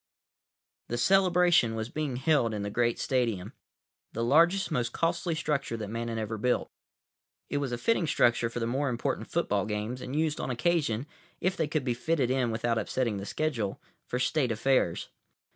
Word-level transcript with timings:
————The 0.89 0.97
celebration 0.97 1.75
was 1.75 1.89
being 1.89 2.15
held 2.15 2.55
in 2.55 2.63
the 2.63 2.71
Great 2.71 2.97
Stadium, 2.97 3.53
the 4.13 4.23
largest, 4.23 4.71
most 4.71 4.93
costly 4.93 5.35
structure 5.35 5.77
that 5.77 5.91
Man 5.91 6.07
had 6.07 6.17
ever 6.17 6.39
built. 6.39 6.71
It 7.51 7.57
was 7.59 7.71
a 7.71 7.77
fitting 7.77 8.07
structure 8.07 8.49
for 8.49 8.59
the 8.59 8.65
more 8.65 8.89
important 8.89 9.27
football 9.27 9.67
games; 9.67 10.01
and 10.01 10.15
used 10.15 10.39
on 10.39 10.49
occasion, 10.49 11.05
if 11.39 11.55
they 11.55 11.67
could 11.67 11.83
be 11.83 11.93
fitted 11.93 12.31
in 12.31 12.49
without 12.49 12.79
upsetting 12.79 13.17
the 13.17 13.27
schedule, 13.27 13.79
for 14.07 14.17
State 14.17 14.51
affairs. 14.51 15.09